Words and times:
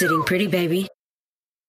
Sitting 0.00 0.22
pretty, 0.22 0.46
baby. 0.46 0.86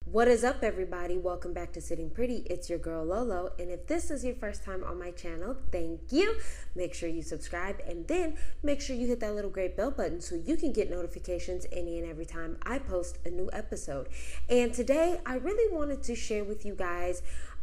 What 0.05 0.29
is 0.29 0.45
up, 0.45 0.63
everybody? 0.63 1.17
Welcome 1.17 1.51
back 1.51 1.73
to 1.73 1.81
Sitting 1.81 2.09
Pretty. 2.09 2.47
It's 2.49 2.69
your 2.69 2.79
girl 2.79 3.03
Lolo. 3.03 3.51
And 3.59 3.69
if 3.69 3.87
this 3.87 4.09
is 4.09 4.23
your 4.23 4.35
first 4.35 4.63
time 4.63 4.85
on 4.85 4.97
my 4.97 5.11
channel, 5.11 5.57
thank 5.69 5.99
you. 6.11 6.37
Make 6.73 6.93
sure 6.93 7.09
you 7.09 7.23
subscribe 7.23 7.81
and 7.85 8.07
then 8.07 8.37
make 8.63 8.79
sure 8.79 8.95
you 8.95 9.05
hit 9.05 9.19
that 9.19 9.35
little 9.35 9.51
gray 9.51 9.67
bell 9.67 9.91
button 9.91 10.21
so 10.21 10.35
you 10.35 10.55
can 10.55 10.71
get 10.71 10.89
notifications 10.89 11.65
any 11.73 11.99
and 11.99 12.09
every 12.09 12.25
time 12.25 12.57
I 12.65 12.79
post 12.79 13.19
a 13.25 13.29
new 13.29 13.49
episode. 13.51 14.07
And 14.47 14.73
today, 14.73 15.19
I 15.25 15.35
really 15.35 15.75
wanted 15.75 16.01
to 16.03 16.15
share 16.15 16.45
with 16.45 16.65
you 16.65 16.73
guys 16.73 17.21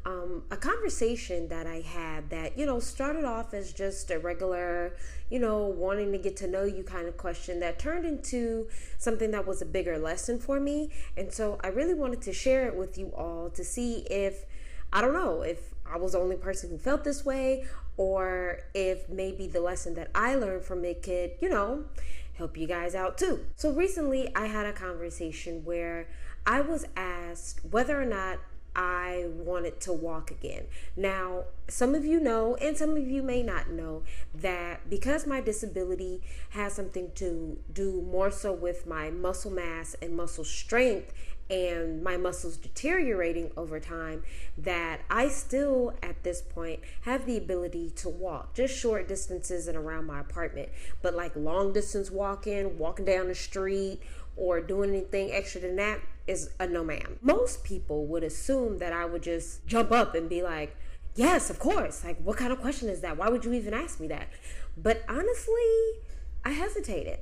um, 0.09 0.43
a 0.51 0.57
conversation 0.57 1.49
that 1.49 1.67
I 1.67 1.83
had 1.83 2.31
that, 2.31 2.57
you 2.57 2.65
know, 2.65 2.81
started 2.81 3.25
off 3.25 3.53
as 3.53 3.75
just 3.75 4.11
a 4.11 4.19
regular, 4.19 4.97
you 5.29 5.39
know, 5.39 5.67
wanting 5.67 6.13
to 6.13 6.19
get 6.19 6.35
to 6.39 6.47
know 6.47 6.65
you 6.65 6.83
kind 6.83 7.07
of 7.07 7.19
question 7.19 7.61
that 7.61 7.79
turned 7.79 8.07
into 8.07 8.69
something 8.97 9.31
that 9.33 9.47
was 9.47 9.61
a 9.61 9.67
bigger 9.67 9.99
lesson 9.99 10.39
for 10.39 10.61
me. 10.61 10.91
And 11.19 11.31
so 11.31 11.59
I 11.63 11.69
really 11.69 11.93
wanted 11.93 12.23
to 12.23 12.33
share 12.33 12.67
it 12.67 12.75
with 12.75 12.97
you 12.97 13.09
all 13.15 13.51
to 13.51 13.63
see 13.63 14.07
if, 14.09 14.47
I 14.95 15.03
don't 15.03 15.13
know, 15.13 15.43
if 15.43 15.75
I 15.85 15.99
was 15.99 16.13
the 16.13 16.21
only 16.21 16.37
person 16.37 16.71
who 16.71 16.79
felt 16.79 17.05
this 17.05 17.27
way 17.27 17.67
or 17.99 18.61
if 18.73 19.11
maybe 19.11 19.47
the 19.47 19.61
lesson 19.61 19.93
that 19.97 20.11
I 20.15 20.37
learned 20.37 20.65
from 20.65 20.87
it 20.87 21.03
could, 21.03 21.33
you 21.43 21.51
know, 21.51 21.85
help 22.33 22.57
you 22.57 22.67
guys 22.67 22.95
out 22.95 23.19
too. 23.19 23.45
So 23.57 23.73
recently 23.73 24.35
I 24.35 24.47
had 24.47 24.65
a 24.65 24.73
conversation 24.73 25.67
where 25.67 26.09
I 26.47 26.63
was 26.63 26.87
asked 26.97 27.61
whether 27.71 28.01
or 28.01 28.07
not 28.07 28.39
I 28.79 29.25
wanted 29.27 29.81
to 29.81 29.93
walk 29.93 30.31
again. 30.31 30.67
Now, 30.97 31.47
some 31.67 31.97
of 31.97 32.05
you 32.05 32.21
know, 32.21 32.55
and 32.55 32.77
some 32.77 32.91
of 32.97 33.05
you 33.05 33.25
may 33.25 33.43
not 33.43 33.69
know, 33.71 34.05
that 34.33 34.89
because 34.89 35.27
my 35.27 35.41
disability 35.41 36.23
has 36.51 36.75
something 36.75 37.11
to 37.17 37.59
do 37.73 38.07
more 38.09 38.31
so 38.31 38.53
with 38.53 38.87
my 38.87 39.11
muscle 39.11 39.51
mass 39.51 39.97
and 40.01 40.17
muscle 40.17 40.45
strength 40.45 41.13
and 41.51 42.05
my 42.05 42.17
muscles 42.17 42.57
deteriorating 42.57 43.51
over 43.57 43.81
time, 43.81 44.23
that 44.57 45.01
I 45.11 45.27
still 45.27 45.95
at 46.01 46.23
this 46.23 46.41
point 46.41 46.79
have 47.01 47.27
the 47.27 47.37
ability 47.37 47.91
to 47.97 48.09
walk 48.09 48.55
just 48.55 48.79
short 48.79 49.09
distances 49.09 49.67
and 49.67 49.77
around 49.77 50.07
my 50.07 50.21
apartment. 50.21 50.69
But 51.03 51.15
like 51.15 51.35
long 51.35 51.73
distance 51.73 52.13
walking, 52.13 52.79
walking 52.79 53.07
down 53.07 53.27
the 53.27 53.35
street, 53.35 54.01
or 54.37 54.61
doing 54.61 54.91
anything 54.91 55.33
extra 55.33 55.63
than 55.63 55.75
that 55.77 56.01
is 56.29 56.51
a 56.61 56.67
no 56.67 56.85
ma'am. 56.85 57.19
Most 57.23 57.65
people 57.65 58.07
would 58.07 58.23
assume 58.23 58.79
that 58.79 58.93
I 58.93 59.05
would 59.07 59.23
just 59.23 59.67
jump 59.67 59.91
up 59.91 60.15
and 60.15 60.29
be 60.29 60.43
like, 60.43 60.77
yes, 61.17 61.51
of 61.51 61.59
course. 61.59 62.05
Like, 62.05 62.19
what 62.19 62.37
kind 62.37 62.53
of 62.53 62.61
question 62.61 62.89
is 62.89 63.01
that? 63.01 63.17
Why 63.17 63.29
would 63.29 63.45
you 63.45 63.53
even 63.55 63.75
ask 63.75 63.99
me 63.99 64.07
that? 64.09 64.29
But 64.77 65.03
honestly, 65.09 65.99
I 66.45 66.51
hesitated. 66.51 67.19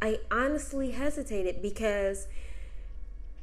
I 0.00 0.20
honestly 0.30 0.92
hesitated 0.92 1.60
because 1.60 2.26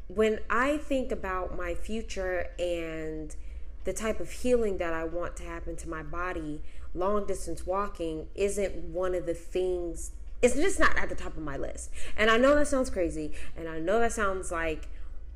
when 0.08 0.40
I 0.50 0.78
think 0.78 1.12
about 1.12 1.56
my 1.56 1.76
future 1.76 2.48
and 2.58 3.36
the 3.84 3.94
type 3.94 4.20
of 4.20 4.32
healing 4.32 4.78
that 4.78 4.94
I 4.94 5.04
want 5.04 5.36
to 5.38 5.44
happen 5.44 5.76
to 5.78 5.90
my 5.90 6.02
body, 6.02 6.62
long 6.96 7.28
distance 7.28 7.66
walking 7.66 8.28
isn't 8.34 8.76
one 8.76 9.14
of 9.14 9.26
the 9.26 9.34
things 9.34 10.12
it's 10.42 10.56
just 10.56 10.80
not 10.80 10.98
at 10.98 11.10
the 11.10 11.16
top 11.16 11.38
of 11.38 11.44
my 11.44 11.58
list. 11.58 11.92
And 12.16 12.30
I 12.30 12.38
know 12.38 12.56
that 12.56 12.68
sounds 12.68 12.90
crazy, 12.90 13.34
and 13.56 13.68
I 13.68 13.80
know 13.80 14.00
that 14.00 14.14
sounds 14.14 14.52
like 14.52 14.90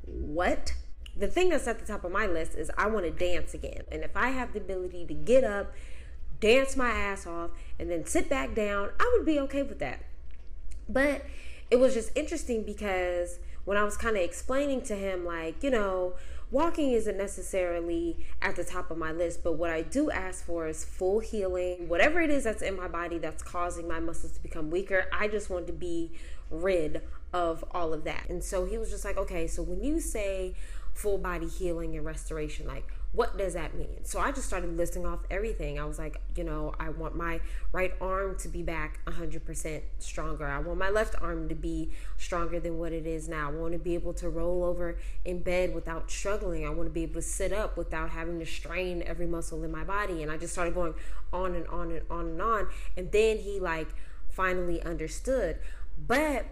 what? 0.05 0.73
The 1.15 1.27
thing 1.27 1.49
that's 1.49 1.67
at 1.67 1.79
the 1.79 1.85
top 1.85 2.03
of 2.03 2.11
my 2.11 2.25
list 2.25 2.55
is 2.55 2.71
I 2.77 2.87
want 2.87 3.05
to 3.05 3.11
dance 3.11 3.53
again. 3.53 3.83
And 3.91 4.03
if 4.03 4.15
I 4.15 4.29
have 4.29 4.53
the 4.53 4.59
ability 4.59 5.05
to 5.07 5.13
get 5.13 5.43
up, 5.43 5.73
dance 6.39 6.75
my 6.75 6.89
ass 6.89 7.27
off, 7.27 7.51
and 7.79 7.89
then 7.89 8.05
sit 8.05 8.29
back 8.29 8.55
down, 8.55 8.89
I 8.99 9.13
would 9.15 9.25
be 9.25 9.39
okay 9.41 9.63
with 9.63 9.79
that. 9.79 10.03
But 10.87 11.23
it 11.71 11.79
was 11.79 11.93
just 11.93 12.11
interesting 12.15 12.63
because 12.63 13.39
when 13.63 13.77
I 13.77 13.83
was 13.83 13.95
kind 13.95 14.17
of 14.17 14.21
explaining 14.21 14.81
to 14.83 14.95
him, 14.95 15.25
like, 15.25 15.63
you 15.63 15.69
know, 15.69 16.15
walking 16.51 16.91
isn't 16.91 17.17
necessarily 17.17 18.25
at 18.41 18.57
the 18.57 18.63
top 18.65 18.91
of 18.91 18.97
my 18.97 19.13
list, 19.13 19.41
but 19.41 19.53
what 19.53 19.69
I 19.69 19.81
do 19.81 20.11
ask 20.11 20.45
for 20.45 20.67
is 20.67 20.83
full 20.83 21.19
healing. 21.19 21.87
Whatever 21.87 22.19
it 22.19 22.29
is 22.29 22.43
that's 22.43 22.61
in 22.61 22.75
my 22.75 22.89
body 22.89 23.17
that's 23.17 23.41
causing 23.41 23.87
my 23.87 24.01
muscles 24.01 24.33
to 24.33 24.43
become 24.43 24.69
weaker, 24.69 25.05
I 25.13 25.29
just 25.29 25.49
want 25.49 25.65
to 25.67 25.73
be 25.73 26.11
rid 26.49 27.01
of 27.31 27.63
all 27.71 27.93
of 27.93 28.03
that. 28.03 28.25
And 28.29 28.43
so 28.43 28.65
he 28.65 28.77
was 28.77 28.89
just 28.89 29.05
like, 29.05 29.17
okay, 29.17 29.47
so 29.47 29.63
when 29.63 29.81
you 29.81 30.01
say 30.01 30.55
full 30.93 31.17
body 31.17 31.47
healing 31.47 31.95
and 31.95 32.05
restoration, 32.05 32.67
like, 32.67 32.91
what 33.13 33.37
does 33.37 33.55
that 33.55 33.75
mean? 33.75 34.03
So 34.03 34.19
I 34.19 34.31
just 34.31 34.47
started 34.47 34.77
listing 34.77 35.05
off 35.05 35.19
everything. 35.29 35.77
I 35.77 35.83
was 35.83 35.99
like, 35.99 36.21
you 36.35 36.45
know, 36.45 36.73
I 36.79 36.89
want 36.89 37.13
my 37.13 37.41
right 37.73 37.93
arm 37.99 38.37
to 38.37 38.47
be 38.47 38.63
back 38.63 39.03
100% 39.05 39.81
stronger. 39.99 40.47
I 40.47 40.59
want 40.59 40.79
my 40.79 40.89
left 40.89 41.15
arm 41.21 41.49
to 41.49 41.55
be 41.55 41.91
stronger 42.17 42.59
than 42.61 42.79
what 42.79 42.93
it 42.93 43.05
is 43.05 43.27
now. 43.27 43.49
I 43.49 43.51
want 43.51 43.73
to 43.73 43.79
be 43.79 43.95
able 43.95 44.13
to 44.13 44.29
roll 44.29 44.63
over 44.63 44.97
in 45.25 45.41
bed 45.41 45.75
without 45.75 46.09
struggling. 46.09 46.65
I 46.65 46.69
want 46.69 46.87
to 46.87 46.93
be 46.93 47.03
able 47.03 47.15
to 47.15 47.21
sit 47.21 47.51
up 47.51 47.75
without 47.75 48.11
having 48.11 48.39
to 48.39 48.45
strain 48.45 49.03
every 49.05 49.27
muscle 49.27 49.61
in 49.65 49.71
my 49.71 49.83
body. 49.83 50.23
And 50.23 50.31
I 50.31 50.37
just 50.37 50.53
started 50.53 50.73
going 50.73 50.93
on 51.33 51.53
and 51.53 51.67
on 51.67 51.91
and 51.91 52.01
on 52.09 52.27
and 52.27 52.41
on. 52.41 52.69
And 52.95 53.11
then 53.11 53.39
he 53.39 53.59
like 53.59 53.89
finally 54.29 54.81
understood. 54.83 55.57
But 56.07 56.45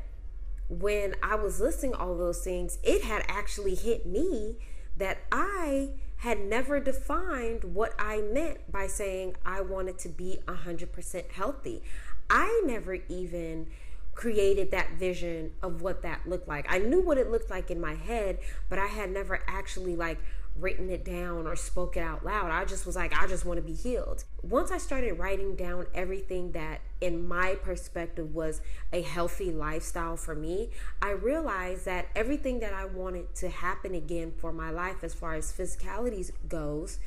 when 0.67 1.15
I 1.23 1.35
was 1.35 1.61
listing 1.61 1.93
all 1.93 2.17
those 2.17 2.43
things, 2.43 2.79
it 2.83 3.03
had 3.03 3.23
actually 3.29 3.75
hit 3.75 4.05
me 4.05 4.57
that 4.97 5.19
I 5.31 5.91
had 6.19 6.39
never 6.39 6.79
defined 6.79 7.63
what 7.63 7.93
I 7.97 8.21
meant 8.21 8.69
by 8.71 8.87
saying 8.87 9.35
I 9.45 9.61
wanted 9.61 9.97
to 9.99 10.09
be 10.09 10.39
100% 10.47 11.31
healthy. 11.31 11.81
I 12.29 12.61
never 12.65 12.95
even 13.07 13.67
created 14.15 14.69
that 14.71 14.91
vision 14.99 15.51
of 15.63 15.81
what 15.81 16.01
that 16.01 16.27
looked 16.27 16.47
like. 16.47 16.65
I 16.69 16.77
knew 16.79 16.99
what 16.99 17.17
it 17.17 17.31
looked 17.31 17.49
like 17.49 17.71
in 17.71 17.79
my 17.79 17.95
head, 17.95 18.39
but 18.67 18.77
I 18.77 18.87
had 18.87 19.11
never 19.11 19.39
actually 19.47 19.95
like 19.95 20.17
written 20.57 20.89
it 20.89 21.05
down 21.05 21.47
or 21.47 21.55
spoke 21.55 21.95
it 21.95 22.01
out 22.01 22.25
loud. 22.25 22.51
I 22.51 22.65
just 22.65 22.85
was 22.85 22.97
like, 22.97 23.13
I 23.17 23.25
just 23.27 23.45
want 23.45 23.57
to 23.57 23.65
be 23.65 23.73
healed. 23.73 24.25
Once 24.43 24.71
I 24.71 24.77
started 24.77 25.13
writing 25.13 25.55
down 25.55 25.87
everything 25.93 26.51
that, 26.51 26.81
in 27.01 27.27
my 27.27 27.55
perspective, 27.55 28.33
was 28.33 28.61
a 28.91 29.01
healthy 29.01 29.51
lifestyle 29.51 30.17
for 30.17 30.35
me, 30.35 30.69
I 31.01 31.11
realized 31.11 31.85
that 31.85 32.07
everything 32.15 32.59
that 32.59 32.73
I 32.73 32.85
wanted 32.85 33.33
to 33.35 33.49
happen 33.49 33.95
again 33.95 34.33
for 34.37 34.51
my 34.51 34.69
life, 34.69 35.03
as 35.03 35.13
far 35.13 35.35
as 35.35 35.51
physicalities 35.51 36.31
goes, 36.47 36.99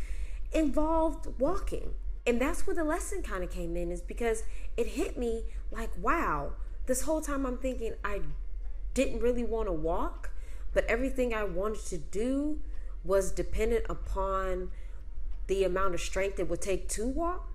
involved 0.53 1.29
walking. 1.39 1.95
And 2.27 2.41
that's 2.41 2.67
where 2.67 2.77
the 2.77 2.85
lesson 2.85 3.23
kind 3.23 3.43
of 3.45 3.51
came 3.51 3.77
in, 3.77 3.91
is 3.91 4.01
because 4.01 4.45
it 4.77 4.87
hit 4.87 5.19
me 5.19 5.45
like, 5.71 5.91
wow, 6.01 6.53
this 6.87 7.03
whole 7.03 7.21
time 7.21 7.45
I'm 7.45 7.59
thinking 7.59 7.95
I 8.05 8.21
didn't 8.95 9.21
really 9.21 9.45
want 9.45 9.69
to 9.69 9.73
walk, 9.73 10.31
but 10.73 10.85
everything 10.87 11.35
I 11.35 11.45
wanted 11.45 11.85
to 11.87 11.99
do 11.99 12.61
was 13.05 13.31
dependent 13.31 13.85
upon 13.89 14.71
the 15.49 15.65
amount 15.65 15.95
of 15.95 16.01
strength 16.01 16.39
it 16.39 16.49
would 16.49 16.63
take 16.63 16.89
to 16.91 17.07
walk, 17.07 17.52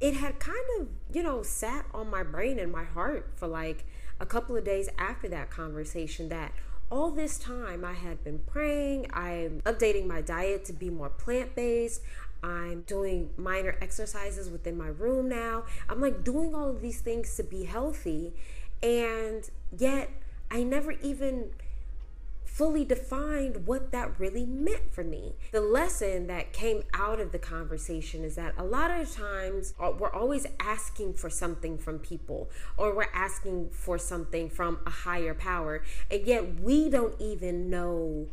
it 0.00 0.14
had 0.14 0.40
kind 0.40 0.56
of, 0.78 0.88
you 1.12 1.22
know, 1.22 1.42
sat 1.42 1.84
on 1.92 2.08
my 2.10 2.22
brain 2.22 2.58
and 2.58 2.72
my 2.72 2.84
heart 2.84 3.32
for 3.36 3.46
like 3.46 3.84
a 4.18 4.26
couple 4.26 4.56
of 4.56 4.64
days 4.64 4.88
after 4.98 5.28
that 5.28 5.50
conversation 5.50 6.28
that 6.30 6.52
all 6.90 7.10
this 7.10 7.38
time 7.38 7.84
I 7.84 7.92
had 7.92 8.24
been 8.24 8.40
praying, 8.40 9.06
I'm 9.12 9.60
updating 9.62 10.06
my 10.06 10.20
diet 10.20 10.64
to 10.66 10.72
be 10.72 10.90
more 10.90 11.08
plant 11.08 11.54
based. 11.54 12.02
I'm 12.42 12.82
doing 12.82 13.30
minor 13.36 13.76
exercises 13.80 14.48
within 14.48 14.76
my 14.76 14.88
room 14.88 15.28
now. 15.28 15.64
I'm 15.88 16.00
like 16.00 16.24
doing 16.24 16.54
all 16.54 16.70
of 16.70 16.80
these 16.80 17.00
things 17.00 17.36
to 17.36 17.44
be 17.44 17.64
healthy. 17.64 18.32
And 18.82 19.48
yet, 19.76 20.10
I 20.50 20.62
never 20.62 20.92
even 20.92 21.50
fully 22.60 22.84
defined 22.84 23.66
what 23.66 23.90
that 23.90 24.20
really 24.20 24.44
meant 24.44 24.92
for 24.92 25.02
me. 25.02 25.34
The 25.50 25.62
lesson 25.62 26.26
that 26.26 26.52
came 26.52 26.82
out 26.92 27.18
of 27.18 27.32
the 27.32 27.38
conversation 27.38 28.22
is 28.22 28.34
that 28.34 28.52
a 28.58 28.64
lot 28.64 28.90
of 28.90 29.10
times 29.10 29.72
uh, 29.80 29.90
we're 29.98 30.12
always 30.12 30.46
asking 30.60 31.14
for 31.14 31.30
something 31.30 31.78
from 31.78 32.00
people 32.00 32.50
or 32.76 32.94
we're 32.94 33.06
asking 33.14 33.70
for 33.70 33.96
something 33.96 34.50
from 34.50 34.78
a 34.84 34.90
higher 34.90 35.32
power, 35.32 35.82
and 36.10 36.26
yet 36.26 36.60
we 36.60 36.90
don't 36.90 37.18
even 37.18 37.70
know 37.70 38.26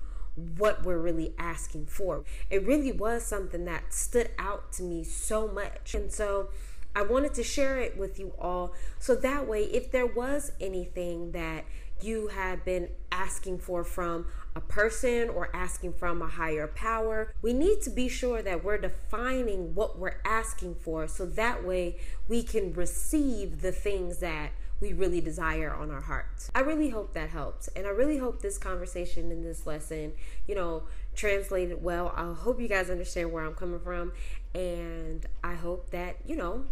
what 0.58 0.84
we're 0.84 1.00
really 1.00 1.34
asking 1.40 1.86
for. 1.86 2.26
It 2.50 2.68
really 2.68 2.92
was 2.92 3.24
something 3.24 3.64
that 3.64 3.94
stood 3.94 4.32
out 4.38 4.74
to 4.74 4.84
me 4.84 5.06
so 5.06 5.48
much. 5.48 5.96
And 5.96 6.12
so 6.12 6.50
I 6.98 7.04
wanted 7.04 7.36
to 7.36 7.44
share 7.44 7.80
it 7.80 7.96
with 7.96 8.18
you 8.18 8.34
all 8.40 8.74
so 8.98 9.14
that 9.18 9.48
way, 9.48 9.66
if 9.66 9.92
there 9.92 10.08
was 10.08 10.52
anything 10.60 11.32
that 11.34 11.64
you 12.02 12.28
had 12.30 12.66
been 12.66 12.90
asking 13.12 13.60
for 13.60 13.84
from 13.84 14.26
a 14.56 14.62
person 14.62 15.30
or 15.30 15.56
asking 15.56 15.94
from 15.94 16.22
a 16.22 16.28
higher 16.28 16.68
power. 16.68 17.34
We 17.42 17.54
need 17.54 17.82
to 17.84 17.90
be 17.90 18.08
sure 18.08 18.42
that 18.42 18.64
we're 18.64 18.78
defining 18.78 19.76
what 19.76 20.00
we're 20.00 20.20
asking 20.26 20.76
for 20.76 21.08
so 21.08 21.26
that 21.26 21.64
way 21.64 21.98
we 22.28 22.44
can 22.44 22.74
receive 22.74 23.62
the 23.62 23.72
things 23.72 24.18
that 24.20 24.52
we 24.80 24.94
really 24.94 25.22
desire 25.22 25.74
on 25.74 25.90
our 25.92 26.02
hearts. 26.02 26.52
I 26.54 26.60
really 26.60 26.90
hope 26.90 27.14
that 27.14 27.30
helps. 27.30 27.68
And 27.70 27.88
I 27.88 27.90
really 27.90 28.18
hope 28.18 28.42
this 28.42 28.58
conversation 28.58 29.32
and 29.32 29.44
this 29.44 29.66
lesson, 29.66 30.14
you 30.48 30.56
know, 30.56 30.84
translated 31.16 31.84
well. 31.84 32.14
I 32.16 32.32
hope 32.34 32.60
you 32.60 32.68
guys 32.68 32.90
understand 32.90 33.32
where 33.32 33.44
I'm 33.44 33.56
coming 33.56 33.80
from. 33.80 34.12
And 34.54 35.26
I 35.44 35.56
hope 35.56 35.90
that, 35.92 36.18
you 36.26 36.36
know, 36.36 36.66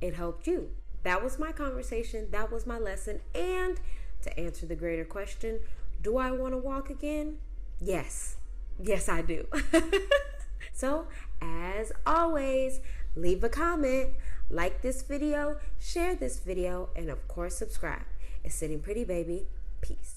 it 0.00 0.14
helped 0.14 0.46
you. 0.46 0.70
That 1.02 1.22
was 1.22 1.38
my 1.38 1.52
conversation. 1.52 2.28
That 2.30 2.50
was 2.50 2.66
my 2.66 2.78
lesson. 2.78 3.20
And 3.34 3.80
to 4.22 4.40
answer 4.40 4.66
the 4.66 4.76
greater 4.76 5.04
question 5.04 5.60
do 6.02 6.18
I 6.18 6.30
want 6.32 6.52
to 6.52 6.58
walk 6.58 6.90
again? 6.90 7.38
Yes. 7.80 8.36
Yes, 8.82 9.08
I 9.08 9.22
do. 9.22 9.46
so, 10.74 11.06
as 11.40 11.92
always, 12.06 12.80
leave 13.16 13.42
a 13.42 13.48
comment, 13.48 14.10
like 14.50 14.82
this 14.82 15.00
video, 15.00 15.56
share 15.80 16.14
this 16.14 16.40
video, 16.40 16.90
and 16.94 17.08
of 17.08 17.26
course, 17.26 17.56
subscribe. 17.56 18.04
It's 18.44 18.54
Sitting 18.54 18.80
Pretty 18.80 19.04
Baby. 19.04 19.46
Peace. 19.80 20.13